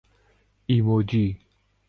[0.65, 1.37] emoji